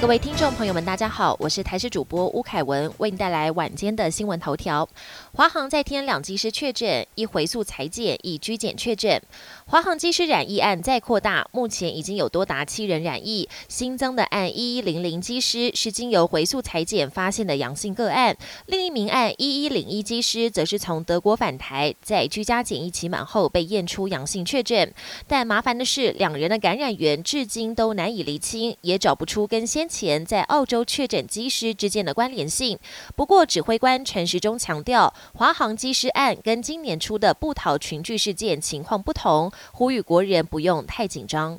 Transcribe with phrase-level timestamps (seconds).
[0.00, 4.88] 各位听众朋友们，大家好，我是台视主播吴凯文，为您带来晚间的新闻头条。
[5.32, 9.20] 华航再添两机师确诊，一回溯裁减，一居检确诊。
[9.66, 13.48] 华航机师染疫案再扩大，目前已经有多达七人染疫。
[13.66, 18.36] 新增的案一一零零机师是经由回溯裁剪发现的阳性个案，
[18.66, 24.94] 另一名案一一零一机师则是从德国返台，在居家检疫期满后被验出阳性确诊。
[25.26, 32.78] 但麻烦的是，两人的感染源至今都难以厘清，也找不出跟先前在澳洲确诊机师之间的关联性。
[33.16, 41.58] 不过，指挥官陈时中强调，华航机师案跟今年初的布桃群聚事件情况不同，呼吁国人不用太紧张。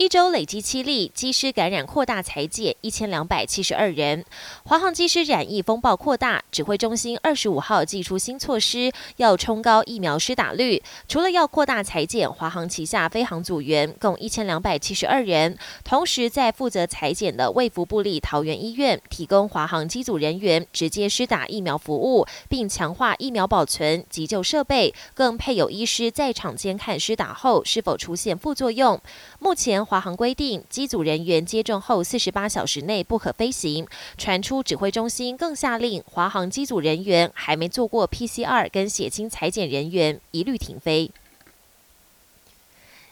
[0.00, 4.24] 一周累积七例机师感染扩大裁减一千两百七十二人，
[4.64, 10.82] 华航机师染疫风暴扩大，指挥中心二十五号寄出新措施，要冲高疫苗施打率。
[11.06, 28.98] 除了要扩大裁减华航旗下飞航组员共一千两百七十二人，同时在负责裁减的卫福部立桃园医院提供华航机组人员直接施打疫苗服务，并强化疫苗保存急救设备，更配有医师在场监看施打后是否出现副作用。
[29.38, 29.84] 目前。
[29.90, 33.84] 华航规定，机组人员接种后四十八小时内不可飞行。
[34.16, 41.10] 传出指挥中心更下令，华航机组人员还没做过 PCR 跟血清裁剪人员一律停飞。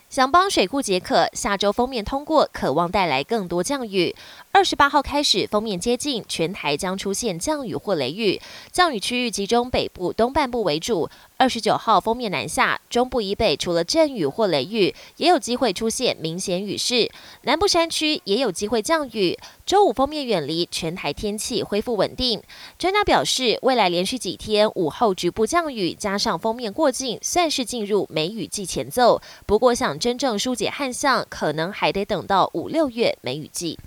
[0.09, 4.17] 想帮水库解渴，下周封面通过，渴望带来更多降雨。
[4.51, 8.41] 二十八号开始，封面接近，全台将出现降雨或雷雨，
[8.73, 11.11] 降雨区域集中北部东半部为主。
[11.37, 17.13] 二十九号封面南下，中部以北除了阵雨或雷雨，也有机会出现明显雨势。
[17.43, 19.39] 南部山区也有机会降雨。
[19.67, 22.43] 周五封面远离，全台天气恢复稳定。
[22.79, 29.21] 专家表示，未来连续几天午后局部降雨，加上封面过境，算是进入梅雨季前奏。
[29.45, 33.79] 不过，想真正疏解旱象，可能还得等到五六月梅雨季。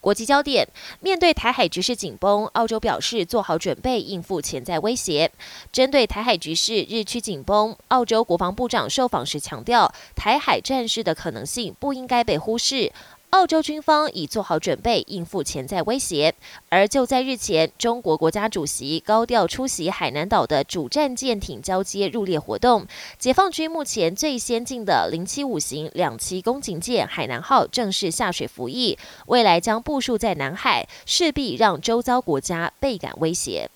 [0.00, 0.68] 国际焦点：
[1.00, 5.30] 面对台海局势紧绷，澳洲表示做好准备应付潜在威胁。
[5.72, 12.92] 针对台海局势日趋紧绷，澳洲国防部长受访时强调，台海战事的可能性不应该被忽视。
[13.30, 16.34] 澳洲军方已做好准备应付潜在威胁，
[16.70, 22.86] 而就在日前，中国国家主席高调出席海南岛的主战舰艇交接入列活动。
[23.18, 33.70] 解放军目前最先进的零七五型两栖攻击舰海南号正式下水服役，未来将部署在南海，势必让周遭国家倍感威胁。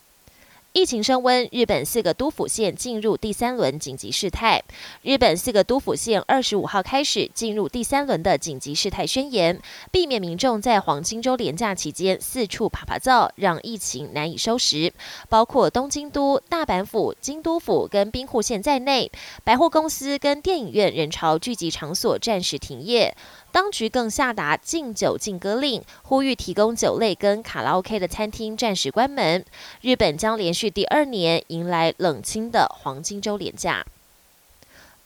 [0.75, 4.63] 疫情升温，日本四个都府县进入第三轮紧急事态。
[5.03, 9.61] 日本四个都府县二十五号开始进入第三轮的紧急事态宣言，
[9.91, 14.91] 避免民众在黄金周连假期间四处爬爬灶，让疫情难以收拾。
[15.29, 19.13] 包括东京都、大阪府、京都府跟兵库县在内，
[19.45, 23.15] 百货公司跟电影院人潮聚集场所暂时停业。
[23.53, 29.45] 当局更下达禁酒禁歌令，呼吁提供酒类跟卡拉 OK 的餐厅暂时关门。
[29.83, 33.85] 日本将连续第二年迎来冷清的黄金周连假。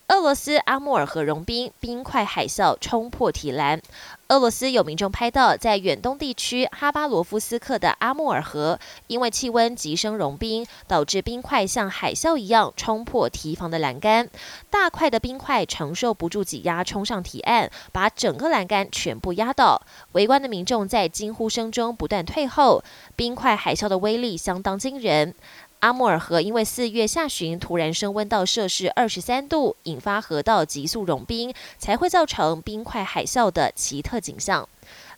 [0.09, 3.83] 俄罗斯阿穆尔河融冰，冰块海啸冲破堤栏。
[4.29, 8.79] 俄罗斯有民众拍到，在远东地区哈巴罗夫斯克的阿穆尔河，
[9.09, 14.29] 因为气温急升融冰，导致冰块像海啸一样冲破堤防的栏杆。
[14.71, 19.83] 大块的冰块承受不住挤压，冲上堤岸，把整个栏杆全部压倒。
[20.13, 22.85] 围观的民众在惊呼声中不断退后。
[23.17, 25.35] 冰块海啸的威力相当惊人。
[25.81, 34.69] 阿穆尔河因为四月下旬突然升温到摄氏二十三度，引发河道急速融冰，才会造成冰块海啸的奇特景象。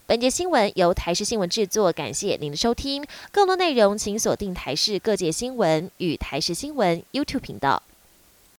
[0.06, 3.04] 本节新闻由台视新闻制作，感谢您的收听。
[3.30, 7.82] 更多内容请锁定台视各界新闻与台视新闻 YouTube 频道。